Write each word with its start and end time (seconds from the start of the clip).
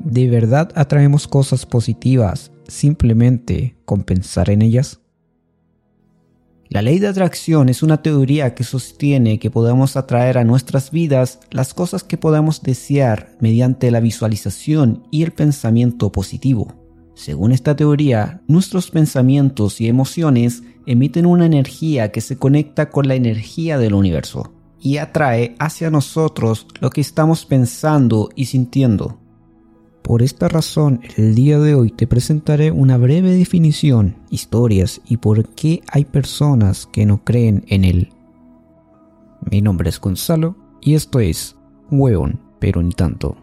¿De 0.00 0.28
verdad 0.28 0.70
atraemos 0.74 1.26
cosas 1.26 1.66
positivas 1.66 2.52
simplemente 2.66 3.76
con 3.84 4.04
pensar 4.04 4.50
en 4.50 4.62
ellas? 4.62 5.00
La 6.70 6.82
ley 6.82 6.98
de 6.98 7.08
atracción 7.08 7.70
es 7.70 7.82
una 7.82 8.02
teoría 8.02 8.54
que 8.54 8.62
sostiene 8.62 9.38
que 9.38 9.50
podemos 9.50 9.96
atraer 9.96 10.36
a 10.36 10.44
nuestras 10.44 10.90
vidas 10.90 11.40
las 11.50 11.72
cosas 11.72 12.04
que 12.04 12.18
podamos 12.18 12.62
desear 12.62 13.30
mediante 13.40 13.90
la 13.90 14.00
visualización 14.00 15.02
y 15.10 15.22
el 15.22 15.32
pensamiento 15.32 16.12
positivo. 16.12 16.74
Según 17.14 17.52
esta 17.52 17.74
teoría, 17.74 18.42
nuestros 18.46 18.90
pensamientos 18.90 19.80
y 19.80 19.88
emociones 19.88 20.62
emiten 20.86 21.26
una 21.26 21.46
energía 21.46 22.12
que 22.12 22.20
se 22.20 22.36
conecta 22.36 22.90
con 22.90 23.08
la 23.08 23.14
energía 23.14 23.78
del 23.78 23.94
universo 23.94 24.52
y 24.78 24.98
atrae 24.98 25.56
hacia 25.58 25.90
nosotros 25.90 26.66
lo 26.80 26.90
que 26.90 27.00
estamos 27.00 27.46
pensando 27.46 28.28
y 28.36 28.44
sintiendo. 28.44 29.18
Por 30.08 30.22
esta 30.22 30.48
razón, 30.48 31.02
el 31.18 31.34
día 31.34 31.58
de 31.58 31.74
hoy 31.74 31.90
te 31.90 32.06
presentaré 32.06 32.70
una 32.70 32.96
breve 32.96 33.32
definición, 33.32 34.16
historias 34.30 35.02
y 35.06 35.18
por 35.18 35.50
qué 35.50 35.82
hay 35.92 36.06
personas 36.06 36.86
que 36.86 37.04
no 37.04 37.24
creen 37.24 37.66
en 37.68 37.84
él. 37.84 38.08
Mi 39.50 39.60
nombre 39.60 39.90
es 39.90 40.00
Gonzalo 40.00 40.56
y 40.80 40.94
esto 40.94 41.20
es 41.20 41.56
Hueón, 41.90 42.40
pero 42.58 42.82
ni 42.82 42.92
tanto. 42.92 43.36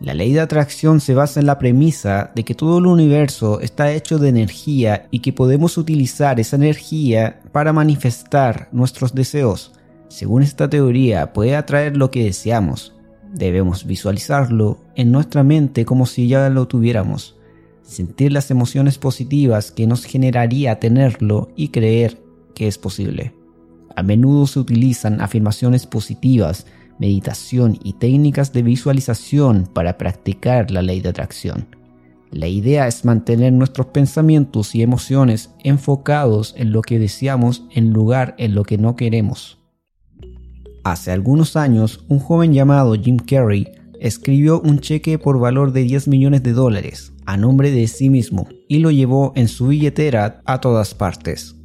La 0.00 0.12
ley 0.12 0.34
de 0.34 0.40
atracción 0.40 1.00
se 1.00 1.14
basa 1.14 1.40
en 1.40 1.46
la 1.46 1.58
premisa 1.58 2.30
de 2.34 2.44
que 2.44 2.54
todo 2.54 2.76
el 2.76 2.84
universo 2.84 3.60
está 3.60 3.92
hecho 3.92 4.18
de 4.18 4.28
energía 4.28 5.08
y 5.10 5.20
que 5.20 5.32
podemos 5.32 5.78
utilizar 5.78 6.38
esa 6.40 6.56
energía 6.56 7.40
para 7.52 7.72
manifestar 7.72 8.68
nuestros 8.70 9.14
deseos. 9.14 9.72
Según 10.08 10.42
esta 10.42 10.68
teoría, 10.68 11.32
puede 11.32 11.56
atraer 11.56 11.96
lo 11.96 12.10
que 12.10 12.24
deseamos, 12.24 12.95
Debemos 13.36 13.84
visualizarlo 13.84 14.78
en 14.94 15.12
nuestra 15.12 15.42
mente 15.42 15.84
como 15.84 16.06
si 16.06 16.26
ya 16.26 16.48
lo 16.48 16.68
tuviéramos, 16.68 17.36
sentir 17.82 18.32
las 18.32 18.50
emociones 18.50 18.96
positivas 18.96 19.70
que 19.70 19.86
nos 19.86 20.06
generaría 20.06 20.80
tenerlo 20.80 21.50
y 21.54 21.68
creer 21.68 22.18
que 22.54 22.66
es 22.66 22.78
posible. 22.78 23.34
A 23.94 24.02
menudo 24.02 24.46
se 24.46 24.58
utilizan 24.58 25.20
afirmaciones 25.20 25.86
positivas, 25.86 26.66
meditación 26.98 27.78
y 27.84 27.92
técnicas 27.92 28.54
de 28.54 28.62
visualización 28.62 29.68
para 29.70 29.98
practicar 29.98 30.70
la 30.70 30.80
ley 30.80 31.00
de 31.00 31.10
atracción. 31.10 31.66
La 32.30 32.48
idea 32.48 32.88
es 32.88 33.04
mantener 33.04 33.52
nuestros 33.52 33.88
pensamientos 33.88 34.74
y 34.74 34.80
emociones 34.80 35.50
enfocados 35.62 36.54
en 36.56 36.72
lo 36.72 36.80
que 36.80 36.98
deseamos 36.98 37.64
en 37.70 37.92
lugar 37.92 38.34
en 38.38 38.54
lo 38.54 38.64
que 38.64 38.78
no 38.78 38.96
queremos. 38.96 39.58
Hace 40.86 41.10
algunos 41.10 41.56
años, 41.56 42.04
un 42.06 42.20
joven 42.20 42.52
llamado 42.52 42.94
Jim 42.94 43.16
Carrey 43.16 43.66
escribió 43.98 44.60
un 44.60 44.78
cheque 44.78 45.18
por 45.18 45.40
valor 45.40 45.72
de 45.72 45.82
10 45.82 46.06
millones 46.06 46.44
de 46.44 46.52
dólares 46.52 47.12
a 47.24 47.36
nombre 47.36 47.72
de 47.72 47.88
sí 47.88 48.08
mismo 48.08 48.46
y 48.68 48.78
lo 48.78 48.92
llevó 48.92 49.32
en 49.34 49.48
su 49.48 49.66
billetera 49.66 50.42
a 50.44 50.60
todas 50.60 50.94
partes. 50.94 51.56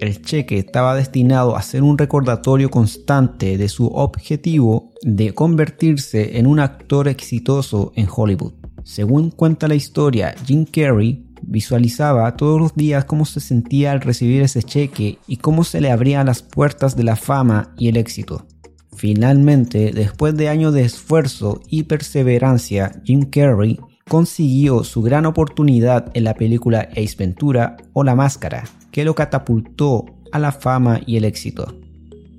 El 0.00 0.20
cheque 0.22 0.58
estaba 0.58 0.96
destinado 0.96 1.54
a 1.54 1.62
ser 1.62 1.84
un 1.84 1.96
recordatorio 1.96 2.68
constante 2.68 3.56
de 3.58 3.68
su 3.68 3.86
objetivo 3.86 4.90
de 5.02 5.32
convertirse 5.32 6.36
en 6.36 6.48
un 6.48 6.58
actor 6.58 7.06
exitoso 7.06 7.92
en 7.94 8.08
Hollywood. 8.12 8.54
Según 8.82 9.30
cuenta 9.30 9.68
la 9.68 9.76
historia, 9.76 10.34
Jim 10.44 10.64
Carrey 10.64 11.24
visualizaba 11.42 12.34
todos 12.34 12.60
los 12.60 12.74
días 12.74 13.04
cómo 13.04 13.24
se 13.24 13.38
sentía 13.38 13.92
al 13.92 14.00
recibir 14.00 14.42
ese 14.42 14.64
cheque 14.64 15.20
y 15.28 15.36
cómo 15.36 15.62
se 15.62 15.80
le 15.80 15.92
abrían 15.92 16.26
las 16.26 16.42
puertas 16.42 16.96
de 16.96 17.04
la 17.04 17.14
fama 17.14 17.72
y 17.78 17.86
el 17.86 17.96
éxito. 17.96 18.48
Finalmente, 18.96 19.92
después 19.92 20.36
de 20.36 20.48
años 20.48 20.72
de 20.72 20.82
esfuerzo 20.82 21.60
y 21.68 21.84
perseverancia, 21.84 23.00
Jim 23.04 23.28
Carrey 23.30 23.78
consiguió 24.08 24.84
su 24.84 25.02
gran 25.02 25.26
oportunidad 25.26 26.10
en 26.14 26.24
la 26.24 26.34
película 26.34 26.88
Ace 26.92 27.16
Ventura 27.18 27.76
o 27.92 28.04
La 28.04 28.14
Máscara, 28.14 28.64
que 28.92 29.04
lo 29.04 29.14
catapultó 29.14 30.06
a 30.32 30.38
la 30.38 30.52
fama 30.52 31.00
y 31.06 31.16
el 31.16 31.24
éxito. 31.24 31.74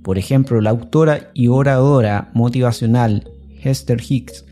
Por 0.03 0.17
ejemplo, 0.17 0.61
la 0.61 0.69
autora 0.69 1.31
y 1.33 1.47
oradora 1.47 2.29
motivacional 2.33 3.29
Hester 3.61 4.01
Hicks 4.07 4.45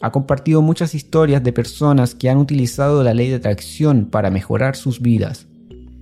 ha 0.00 0.10
compartido 0.12 0.62
muchas 0.62 0.94
historias 0.94 1.42
de 1.42 1.52
personas 1.52 2.14
que 2.14 2.28
han 2.28 2.38
utilizado 2.38 3.02
la 3.02 3.14
ley 3.14 3.28
de 3.28 3.36
atracción 3.36 4.06
para 4.06 4.30
mejorar 4.30 4.76
sus 4.76 5.00
vidas. 5.00 5.46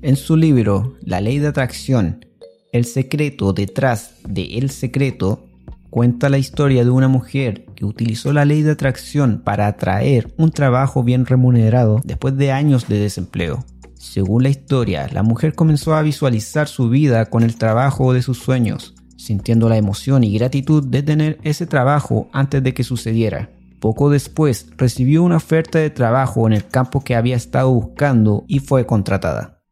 En 0.03 0.17
su 0.17 0.37
libro 0.37 0.97
La 1.03 1.21
ley 1.21 1.39
de 1.39 1.49
atracción, 1.49 2.25
el 2.75 2.87
secreto 2.87 3.53
detrás 3.53 4.17
de 4.29 4.59
El 4.59 4.69
secreto 4.69 5.45
cuenta 5.91 6.29
la 6.29 6.39
historia 6.39 6.83
de 6.83 6.91
una 6.91 7.07
mujer 7.07 7.67
que 7.77 7.85
utilizó 7.85 8.33
la 8.33 8.45
ley 8.45 8.63
de 8.63 8.73
atracción 8.73 9.43
para 9.45 9.69
atraer 9.69 10.35
un 10.39 10.51
trabajo 10.51 11.05
bien 11.05 11.25
remunerado 11.25 12.01
después 12.03 12.37
de 12.37 12.51
años 12.51 12.89
de 12.89 12.99
desempleo. 12.99 13.65
Según 13.95 14.43
la 14.43 14.49
historia, 14.49 15.09
la 15.13 15.23
mujer 15.23 15.55
comenzó 15.55 15.95
a 15.95 16.03
visualizar 16.03 16.67
su 16.67 16.89
vida 16.89 17.27
con 17.27 17.45
el 17.45 17.55
trabajo 17.55 18.13
de 18.13 18.23
sus 18.23 18.39
sueños, 18.39 18.97
sintiendo 19.17 19.69
la 19.69 19.77
emoción 19.77 20.25
y 20.25 20.37
gratitud 20.37 20.85
de 20.85 21.05
tener 21.05 21.39
ese 21.45 21.69
trabajo 21.69 22.29
antes 22.33 22.61
de 22.61 22.75
que 22.75 22.83
sucediera. 22.83 23.51
Poco 23.79 24.11
después 24.11 24.67
recibió 24.77 25.23
una 25.23 25.37
oferta 25.37 25.79
de 25.79 25.91
trabajo 25.91 26.45
en 26.49 26.55
el 26.55 26.67
campo 26.67 27.05
que 27.05 27.15
había 27.15 27.37
estado 27.37 27.71
buscando 27.71 28.45
y 28.49 28.59
fue 28.59 28.85
contratada. 28.85 29.64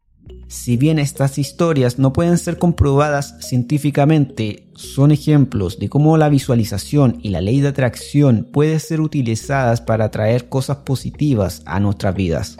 Si 0.47 0.77
bien 0.77 0.99
estas 0.99 1.37
historias 1.37 1.97
no 1.97 2.13
pueden 2.13 2.37
ser 2.37 2.57
comprobadas 2.57 3.35
científicamente, 3.39 4.67
son 4.75 5.11
ejemplos 5.11 5.79
de 5.79 5.89
cómo 5.89 6.17
la 6.17 6.29
visualización 6.29 7.17
y 7.21 7.29
la 7.29 7.41
ley 7.41 7.61
de 7.61 7.69
atracción 7.69 8.47
pueden 8.51 8.79
ser 8.79 9.01
utilizadas 9.01 9.81
para 9.81 10.05
atraer 10.05 10.49
cosas 10.49 10.77
positivas 10.77 11.63
a 11.65 11.79
nuestras 11.79 12.15
vidas. 12.15 12.57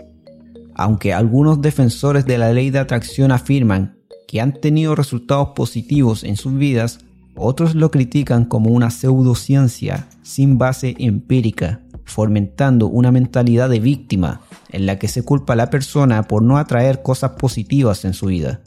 Aunque 0.75 1.13
algunos 1.13 1.61
defensores 1.61 2.25
de 2.25 2.37
la 2.37 2.51
ley 2.51 2.71
de 2.71 2.79
atracción 2.79 3.31
afirman 3.31 3.97
que 4.27 4.41
han 4.41 4.53
tenido 4.53 4.95
resultados 4.95 5.49
positivos 5.55 6.23
en 6.23 6.35
sus 6.35 6.55
vidas, 6.55 6.99
otros 7.35 7.75
lo 7.75 7.91
critican 7.91 8.45
como 8.45 8.71
una 8.71 8.89
pseudociencia 8.89 10.07
sin 10.23 10.57
base 10.57 10.95
empírica 10.97 11.82
fomentando 12.05 12.87
una 12.87 13.11
mentalidad 13.11 13.69
de 13.69 13.79
víctima 13.79 14.41
en 14.69 14.85
la 14.85 14.99
que 14.99 15.07
se 15.07 15.23
culpa 15.23 15.53
a 15.53 15.55
la 15.55 15.69
persona 15.69 16.23
por 16.23 16.43
no 16.43 16.57
atraer 16.57 17.01
cosas 17.01 17.31
positivas 17.31 18.05
en 18.05 18.13
su 18.13 18.27
vida, 18.27 18.61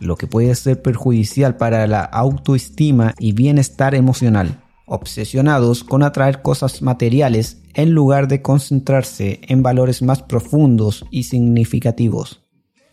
lo 0.00 0.16
que 0.16 0.26
puede 0.26 0.54
ser 0.54 0.82
perjudicial 0.82 1.56
para 1.56 1.86
la 1.86 2.02
autoestima 2.02 3.14
y 3.18 3.32
bienestar 3.32 3.94
emocional, 3.94 4.60
obsesionados 4.86 5.84
con 5.84 6.02
atraer 6.02 6.42
cosas 6.42 6.82
materiales 6.82 7.62
en 7.74 7.92
lugar 7.92 8.28
de 8.28 8.42
concentrarse 8.42 9.40
en 9.48 9.62
valores 9.62 10.02
más 10.02 10.22
profundos 10.22 11.06
y 11.10 11.24
significativos. 11.24 12.42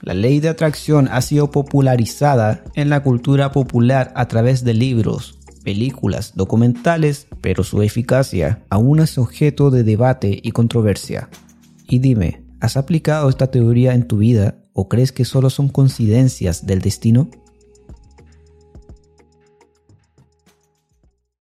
La 0.01 0.13
ley 0.13 0.39
de 0.39 0.47
atracción 0.47 1.09
ha 1.11 1.21
sido 1.21 1.51
popularizada 1.51 2.63
en 2.73 2.89
la 2.89 3.03
cultura 3.03 3.51
popular 3.51 4.13
a 4.15 4.29
través 4.29 4.63
de 4.63 4.73
libros, 4.73 5.38
películas, 5.69 6.33
documentales, 6.33 7.27
pero 7.41 7.63
su 7.63 7.83
eficacia 7.83 8.63
aún 8.71 9.01
es 9.01 9.19
objeto 9.19 9.69
de 9.69 9.83
debate 9.83 10.39
y 10.41 10.49
controversia. 10.49 11.29
Y 11.87 11.99
dime, 11.99 12.41
¿has 12.59 12.75
aplicado 12.75 13.29
esta 13.29 13.51
teoría 13.51 13.93
en 13.93 14.07
tu 14.07 14.17
vida 14.17 14.55
o 14.73 14.89
crees 14.89 15.11
que 15.11 15.25
solo 15.25 15.51
son 15.51 15.69
coincidencias 15.69 16.65
del 16.65 16.81
destino? 16.81 17.29